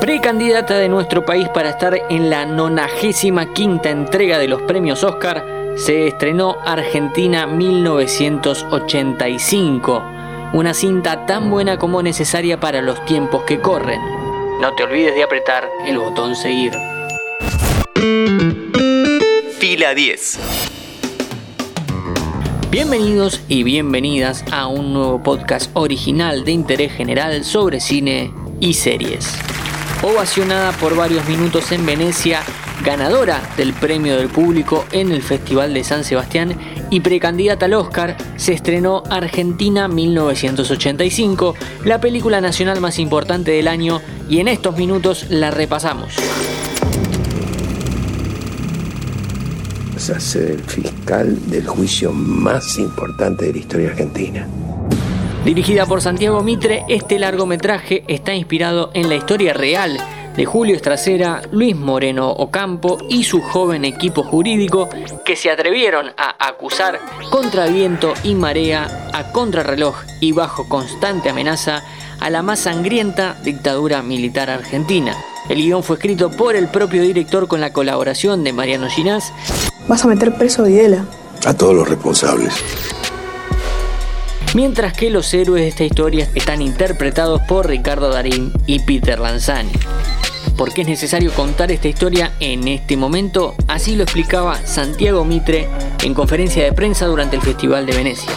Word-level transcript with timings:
Precandidata 0.00 0.78
de 0.78 0.88
nuestro 0.88 1.24
país 1.24 1.48
para 1.48 1.70
estar 1.70 1.98
en 2.08 2.30
la 2.30 2.46
95 2.46 3.52
quinta 3.52 3.90
entrega 3.90 4.38
de 4.38 4.46
los 4.46 4.62
premios 4.62 5.02
Oscar, 5.02 5.44
se 5.76 6.06
estrenó 6.06 6.56
Argentina 6.64 7.48
1985, 7.48 10.04
una 10.52 10.72
cinta 10.72 11.26
tan 11.26 11.50
buena 11.50 11.78
como 11.78 12.00
necesaria 12.00 12.60
para 12.60 12.80
los 12.80 13.04
tiempos 13.06 13.42
que 13.42 13.60
corren. 13.60 14.00
No 14.60 14.72
te 14.76 14.84
olvides 14.84 15.16
de 15.16 15.24
apretar 15.24 15.68
el 15.84 15.98
botón 15.98 16.36
seguir. 16.36 16.74
Fila 19.58 19.94
10. 19.94 20.38
Bienvenidos 22.70 23.40
y 23.48 23.64
bienvenidas 23.64 24.44
a 24.52 24.68
un 24.68 24.92
nuevo 24.92 25.20
podcast 25.22 25.70
original 25.74 26.44
de 26.44 26.52
interés 26.52 26.92
general 26.92 27.44
sobre 27.44 27.80
cine 27.80 28.30
y 28.60 28.74
series. 28.74 29.34
Ovacionada 30.02 30.70
por 30.72 30.94
varios 30.94 31.28
minutos 31.28 31.72
en 31.72 31.84
Venecia, 31.84 32.42
ganadora 32.84 33.42
del 33.56 33.72
premio 33.72 34.16
del 34.16 34.28
público 34.28 34.84
en 34.92 35.10
el 35.10 35.22
Festival 35.22 35.74
de 35.74 35.82
San 35.82 36.04
Sebastián 36.04 36.56
y 36.88 37.00
precandidata 37.00 37.66
al 37.66 37.74
Oscar, 37.74 38.16
se 38.36 38.52
estrenó 38.52 39.02
Argentina 39.10 39.88
1985, 39.88 41.56
la 41.84 42.00
película 42.00 42.40
nacional 42.40 42.80
más 42.80 43.00
importante 43.00 43.50
del 43.50 43.66
año, 43.66 44.00
y 44.28 44.38
en 44.38 44.46
estos 44.46 44.76
minutos 44.76 45.26
la 45.30 45.50
repasamos. 45.50 46.14
a 50.10 50.20
ser 50.20 50.52
el 50.52 50.62
fiscal 50.62 51.50
del 51.50 51.66
juicio 51.66 52.12
más 52.12 52.78
importante 52.78 53.46
de 53.46 53.52
la 53.52 53.58
historia 53.58 53.90
argentina. 53.90 54.48
Dirigida 55.48 55.86
por 55.86 56.02
Santiago 56.02 56.42
Mitre, 56.42 56.84
este 56.88 57.18
largometraje 57.18 58.04
está 58.06 58.34
inspirado 58.34 58.90
en 58.92 59.08
la 59.08 59.14
historia 59.14 59.54
real 59.54 59.96
de 60.36 60.44
Julio 60.44 60.76
Estracera, 60.76 61.40
Luis 61.50 61.74
Moreno 61.74 62.30
Ocampo 62.30 62.98
y 63.08 63.24
su 63.24 63.40
joven 63.40 63.86
equipo 63.86 64.22
jurídico 64.24 64.90
que 65.24 65.36
se 65.36 65.50
atrevieron 65.50 66.08
a 66.18 66.46
acusar 66.46 67.00
contra 67.30 67.66
viento 67.66 68.12
y 68.24 68.34
marea, 68.34 69.08
a 69.14 69.32
contrarreloj 69.32 69.96
y 70.20 70.32
bajo 70.32 70.68
constante 70.68 71.30
amenaza 71.30 71.82
a 72.20 72.28
la 72.28 72.42
más 72.42 72.58
sangrienta 72.60 73.38
dictadura 73.42 74.02
militar 74.02 74.50
argentina. 74.50 75.16
El 75.48 75.62
guion 75.62 75.82
fue 75.82 75.96
escrito 75.96 76.30
por 76.30 76.56
el 76.56 76.68
propio 76.68 77.00
director 77.00 77.48
con 77.48 77.62
la 77.62 77.72
colaboración 77.72 78.44
de 78.44 78.52
Mariano 78.52 78.90
Ginás. 78.90 79.32
Vas 79.88 80.04
a 80.04 80.08
meter 80.08 80.36
preso 80.36 80.60
a 80.60 80.66
Videla. 80.66 81.06
A 81.46 81.54
todos 81.54 81.74
los 81.74 81.88
responsables. 81.88 82.52
Mientras 84.54 84.94
que 84.94 85.10
los 85.10 85.32
héroes 85.34 85.62
de 85.62 85.68
esta 85.68 85.84
historia 85.84 86.30
están 86.34 86.62
interpretados 86.62 87.42
por 87.42 87.68
Ricardo 87.68 88.08
Darín 88.08 88.50
y 88.66 88.80
Peter 88.80 89.18
Lanzani. 89.18 89.72
¿Por 90.56 90.72
qué 90.72 90.82
es 90.82 90.88
necesario 90.88 91.32
contar 91.32 91.70
esta 91.70 91.86
historia 91.86 92.32
en 92.40 92.66
este 92.66 92.96
momento? 92.96 93.54
Así 93.68 93.94
lo 93.94 94.04
explicaba 94.04 94.56
Santiago 94.66 95.24
Mitre 95.24 95.68
en 96.02 96.14
conferencia 96.14 96.64
de 96.64 96.72
prensa 96.72 97.06
durante 97.06 97.36
el 97.36 97.42
Festival 97.42 97.84
de 97.84 97.94
Venecia. 97.94 98.32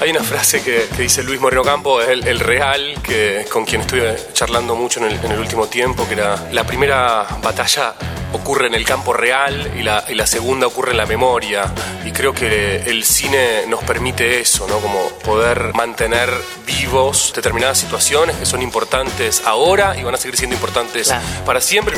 Hay 0.00 0.10
una 0.10 0.22
frase 0.22 0.62
que, 0.62 0.86
dice 0.98 1.22
Luis 1.22 1.40
Moreno 1.40 1.62
Campo, 1.62 2.02
es 2.02 2.08
el, 2.08 2.40
real, 2.40 3.00
que, 3.02 3.46
con 3.50 3.64
quien 3.64 3.82
estuve 3.82 4.14
charlando 4.34 4.74
mucho 4.74 5.00
en 5.00 5.06
el, 5.12 5.24
en 5.24 5.32
el, 5.32 5.38
último 5.38 5.68
tiempo, 5.68 6.06
que 6.06 6.14
era 6.14 6.48
la 6.52 6.66
primera 6.66 7.26
batalla 7.42 7.94
ocurre 8.36 8.68
en 8.68 8.74
el 8.74 8.84
campo 8.84 9.12
real 9.12 9.72
y 9.78 9.82
la, 9.82 10.04
y 10.08 10.14
la, 10.14 10.26
segunda 10.26 10.66
ocurre 10.66 10.92
en 10.92 10.98
la 10.98 11.06
memoria. 11.06 11.72
Y 12.04 12.12
creo 12.12 12.32
que 12.32 12.76
el 12.86 13.04
cine 13.04 13.66
nos 13.68 13.82
permite 13.84 14.40
eso, 14.40 14.66
¿no? 14.68 14.78
Como 14.78 15.08
poder 15.24 15.72
mantener 15.74 16.30
vivos 16.66 17.32
determinadas 17.34 17.78
situaciones 17.78 18.36
que 18.36 18.46
son 18.46 18.62
importantes 18.62 19.42
ahora 19.44 19.96
y 19.98 20.04
van 20.04 20.14
a 20.14 20.18
seguir 20.18 20.36
siendo 20.36 20.54
importantes 20.54 21.12
para 21.44 21.60
siempre. 21.60 21.96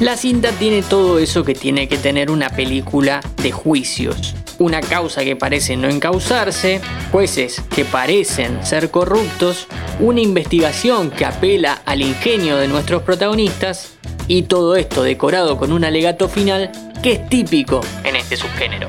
La 0.00 0.16
cinta 0.16 0.50
tiene 0.50 0.82
todo 0.82 1.20
eso 1.20 1.44
que 1.44 1.54
tiene 1.54 1.86
que 1.86 1.96
tener 1.96 2.30
una 2.30 2.50
película 2.50 3.20
de 3.40 3.52
juicios. 3.52 4.34
Una 4.58 4.80
causa 4.80 5.22
que 5.22 5.36
parece 5.36 5.76
no 5.76 5.88
encausarse, 5.88 6.80
jueces 7.12 7.62
que 7.74 7.84
parecen 7.84 8.64
ser 8.66 8.90
corruptos, 8.90 9.68
una 10.00 10.20
investigación 10.20 11.10
que 11.10 11.24
apela 11.24 11.82
al 11.84 12.02
ingenio 12.02 12.56
de 12.56 12.68
nuestros 12.68 13.02
protagonistas 13.02 13.92
y 14.32 14.44
todo 14.44 14.76
esto 14.76 15.02
decorado 15.02 15.58
con 15.58 15.72
un 15.74 15.84
alegato 15.84 16.26
final 16.26 16.72
que 17.02 17.12
es 17.12 17.28
típico 17.28 17.82
en 18.02 18.16
este 18.16 18.38
subgénero. 18.38 18.88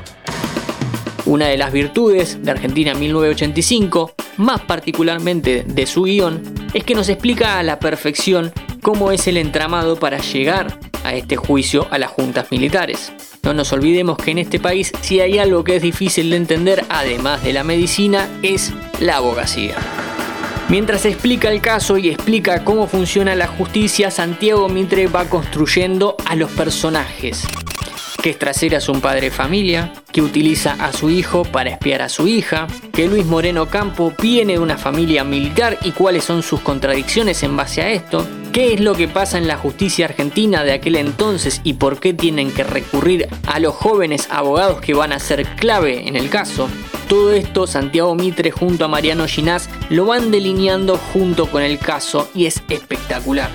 Una 1.26 1.48
de 1.48 1.58
las 1.58 1.70
virtudes 1.70 2.42
de 2.42 2.50
Argentina 2.50 2.94
1985, 2.94 4.14
más 4.38 4.62
particularmente 4.62 5.62
de 5.66 5.86
su 5.86 6.04
guion, 6.04 6.42
es 6.72 6.82
que 6.84 6.94
nos 6.94 7.10
explica 7.10 7.58
a 7.58 7.62
la 7.62 7.78
perfección 7.78 8.54
cómo 8.80 9.12
es 9.12 9.26
el 9.26 9.36
entramado 9.36 9.96
para 9.96 10.16
llegar 10.16 10.78
a 11.04 11.12
este 11.12 11.36
juicio 11.36 11.88
a 11.90 11.98
las 11.98 12.10
juntas 12.10 12.50
militares. 12.50 13.12
No 13.42 13.52
nos 13.52 13.70
olvidemos 13.74 14.16
que 14.16 14.30
en 14.30 14.38
este 14.38 14.58
país 14.58 14.92
si 15.02 15.20
hay 15.20 15.38
algo 15.38 15.62
que 15.62 15.76
es 15.76 15.82
difícil 15.82 16.30
de 16.30 16.36
entender, 16.36 16.86
además 16.88 17.44
de 17.44 17.52
la 17.52 17.64
medicina, 17.64 18.30
es 18.42 18.72
la 18.98 19.16
abogacía. 19.16 19.76
Mientras 20.68 21.04
explica 21.04 21.50
el 21.50 21.60
caso 21.60 21.98
y 21.98 22.08
explica 22.08 22.64
cómo 22.64 22.86
funciona 22.86 23.34
la 23.34 23.46
justicia, 23.46 24.10
Santiago 24.10 24.68
Mitre 24.70 25.06
va 25.08 25.26
construyendo 25.26 26.16
a 26.24 26.34
los 26.36 26.50
personajes. 26.52 27.42
Que 28.22 28.30
Estracera 28.30 28.78
es 28.78 28.88
un 28.88 29.02
padre 29.02 29.26
de 29.26 29.30
familia, 29.30 29.92
que 30.10 30.22
utiliza 30.22 30.72
a 30.72 30.94
su 30.94 31.10
hijo 31.10 31.44
para 31.44 31.68
espiar 31.68 32.00
a 32.00 32.08
su 32.08 32.26
hija, 32.26 32.66
que 32.94 33.06
Luis 33.06 33.26
Moreno 33.26 33.68
Campo 33.68 34.14
viene 34.20 34.54
de 34.54 34.58
una 34.58 34.78
familia 34.78 35.22
militar 35.22 35.78
y 35.82 35.90
cuáles 35.90 36.24
son 36.24 36.42
sus 36.42 36.60
contradicciones 36.60 37.42
en 37.42 37.56
base 37.56 37.82
a 37.82 37.90
esto, 37.90 38.26
qué 38.54 38.72
es 38.72 38.80
lo 38.80 38.94
que 38.94 39.08
pasa 39.08 39.36
en 39.36 39.48
la 39.48 39.56
justicia 39.56 40.04
argentina 40.04 40.62
de 40.62 40.72
aquel 40.72 40.94
entonces 40.94 41.60
y 41.64 41.72
por 41.72 41.98
qué 41.98 42.14
tienen 42.14 42.52
que 42.52 42.62
recurrir 42.62 43.28
a 43.48 43.58
los 43.58 43.74
jóvenes 43.74 44.28
abogados 44.30 44.80
que 44.80 44.94
van 44.94 45.12
a 45.12 45.18
ser 45.18 45.44
clave 45.56 46.06
en 46.06 46.14
el 46.14 46.30
caso. 46.30 46.68
Todo 47.08 47.32
esto 47.32 47.66
Santiago 47.66 48.14
Mitre 48.14 48.52
junto 48.52 48.84
a 48.84 48.88
Mariano 48.88 49.26
Ginás 49.26 49.68
lo 49.90 50.06
van 50.06 50.30
delineando 50.30 50.96
junto 50.96 51.50
con 51.50 51.64
el 51.64 51.80
caso 51.80 52.28
y 52.32 52.46
es 52.46 52.62
espectacular. 52.68 53.50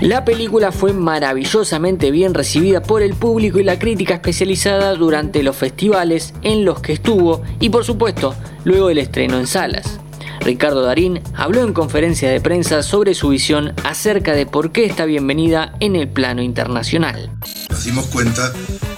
La 0.00 0.24
película 0.24 0.72
fue 0.72 0.92
maravillosamente 0.92 2.10
bien 2.10 2.34
recibida 2.34 2.82
por 2.82 3.00
el 3.00 3.14
público 3.14 3.60
y 3.60 3.62
la 3.62 3.78
crítica 3.78 4.14
especializada 4.14 4.96
durante 4.96 5.44
los 5.44 5.54
festivales 5.54 6.34
en 6.42 6.64
los 6.64 6.80
que 6.80 6.94
estuvo 6.94 7.42
y 7.60 7.70
por 7.70 7.84
supuesto 7.84 8.34
luego 8.64 8.88
del 8.88 8.98
estreno 8.98 9.38
en 9.38 9.46
salas. 9.46 10.00
Ricardo 10.44 10.82
Darín 10.82 11.22
habló 11.34 11.62
en 11.62 11.72
conferencia 11.72 12.30
de 12.30 12.38
prensa 12.38 12.82
sobre 12.82 13.14
su 13.14 13.30
visión 13.30 13.72
acerca 13.82 14.34
de 14.34 14.44
por 14.44 14.72
qué 14.72 14.84
está 14.84 15.06
bienvenida 15.06 15.72
en 15.80 15.96
el 15.96 16.06
plano 16.08 16.42
internacional. 16.42 17.30
Nos 17.70 17.84
dimos 17.84 18.06
cuenta 18.06 18.52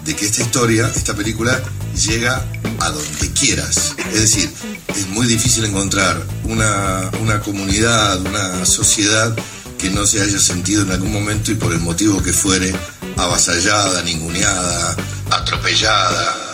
de 0.04 0.16
que 0.16 0.26
esta 0.26 0.42
historia, 0.42 0.90
esta 0.94 1.14
película, 1.14 1.62
llega 2.04 2.44
a 2.80 2.90
donde 2.90 3.32
quieras. 3.32 3.94
Es 4.12 4.20
decir, 4.20 4.50
es 4.88 5.08
muy 5.10 5.26
difícil 5.26 5.64
encontrar 5.64 6.20
una, 6.44 7.12
una 7.22 7.38
comunidad, 7.40 8.20
una 8.22 8.66
sociedad 8.66 9.36
que 9.78 9.90
no 9.90 10.04
se 10.04 10.20
haya 10.22 10.40
sentido 10.40 10.82
en 10.82 10.90
algún 10.90 11.12
momento 11.12 11.52
y 11.52 11.54
por 11.54 11.72
el 11.72 11.78
motivo 11.78 12.20
que 12.24 12.32
fuere 12.32 12.74
avasallada, 13.16 14.02
ninguneada, 14.02 14.96
atropellada. 15.30 16.45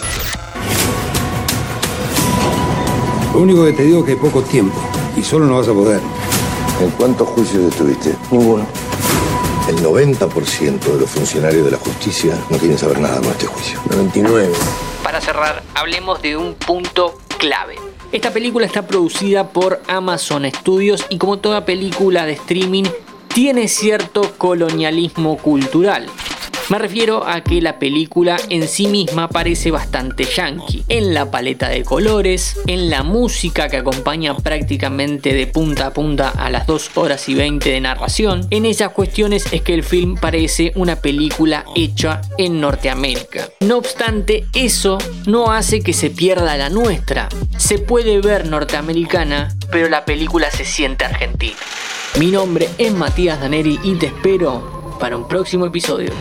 Lo 3.32 3.40
único 3.40 3.64
que 3.64 3.72
te 3.72 3.84
digo 3.84 4.00
es 4.00 4.04
que 4.04 4.10
hay 4.12 4.18
poco 4.18 4.42
tiempo 4.42 4.78
y 5.16 5.22
solo 5.22 5.46
no 5.46 5.56
vas 5.56 5.68
a 5.68 5.72
poder. 5.72 6.00
¿En 6.82 6.90
cuántos 6.90 7.26
juicios 7.28 7.64
estuviste? 7.64 8.14
Ninguno. 8.30 8.66
El 9.68 9.76
90% 9.82 10.80
de 10.80 11.00
los 11.00 11.08
funcionarios 11.08 11.64
de 11.64 11.70
la 11.70 11.78
justicia 11.78 12.36
no 12.50 12.58
quieren 12.58 12.76
saber 12.76 13.00
nada 13.00 13.20
con 13.20 13.28
este 13.28 13.46
juicio. 13.46 13.80
99. 13.90 14.52
Para 15.02 15.20
cerrar, 15.22 15.62
hablemos 15.74 16.20
de 16.20 16.36
un 16.36 16.54
punto 16.54 17.18
clave. 17.38 17.76
Esta 18.12 18.30
película 18.32 18.66
está 18.66 18.86
producida 18.86 19.48
por 19.48 19.80
Amazon 19.88 20.44
Studios 20.44 21.06
y 21.08 21.16
como 21.16 21.38
toda 21.38 21.64
película 21.64 22.26
de 22.26 22.32
streaming 22.32 22.84
tiene 23.32 23.66
cierto 23.68 24.34
colonialismo 24.36 25.38
cultural. 25.38 26.06
Me 26.72 26.78
refiero 26.78 27.26
a 27.28 27.42
que 27.42 27.60
la 27.60 27.78
película 27.78 28.38
en 28.48 28.66
sí 28.66 28.86
misma 28.86 29.28
parece 29.28 29.70
bastante 29.70 30.24
yankee, 30.24 30.82
en 30.88 31.12
la 31.12 31.30
paleta 31.30 31.68
de 31.68 31.82
colores, 31.82 32.56
en 32.66 32.88
la 32.88 33.02
música 33.02 33.68
que 33.68 33.76
acompaña 33.76 34.34
prácticamente 34.34 35.34
de 35.34 35.46
punta 35.46 35.88
a 35.88 35.92
punta 35.92 36.30
a 36.30 36.48
las 36.48 36.66
2 36.66 36.92
horas 36.94 37.28
y 37.28 37.34
20 37.34 37.68
de 37.68 37.80
narración. 37.82 38.46
En 38.48 38.64
esas 38.64 38.88
cuestiones 38.92 39.52
es 39.52 39.60
que 39.60 39.74
el 39.74 39.84
film 39.84 40.16
parece 40.16 40.72
una 40.74 40.96
película 40.96 41.66
hecha 41.76 42.22
en 42.38 42.58
Norteamérica. 42.62 43.50
No 43.60 43.76
obstante, 43.76 44.46
eso 44.54 44.96
no 45.26 45.52
hace 45.52 45.80
que 45.80 45.92
se 45.92 46.08
pierda 46.08 46.56
la 46.56 46.70
nuestra. 46.70 47.28
Se 47.58 47.80
puede 47.80 48.22
ver 48.22 48.46
norteamericana, 48.46 49.54
pero 49.70 49.90
la 49.90 50.06
película 50.06 50.50
se 50.50 50.64
siente 50.64 51.04
argentina. 51.04 51.58
Mi 52.18 52.30
nombre 52.30 52.70
es 52.78 52.94
Matías 52.94 53.38
Daneri 53.42 53.78
y 53.82 53.96
te 53.96 54.06
espero 54.06 54.96
para 54.98 55.18
un 55.18 55.28
próximo 55.28 55.66
episodio. 55.66 56.12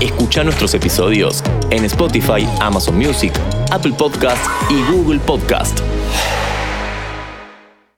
Escucha 0.00 0.42
nuestros 0.42 0.72
episodios 0.74 1.44
en 1.70 1.84
Spotify, 1.84 2.48
Amazon 2.60 2.96
Music, 2.96 3.32
Apple 3.70 3.92
Podcast 3.92 4.44
y 4.70 4.82
Google 4.90 5.20
Podcast. 5.20 5.80